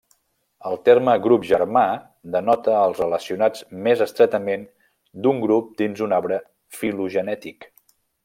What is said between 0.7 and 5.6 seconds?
terme grup germà denota els relacionats més estretament d’un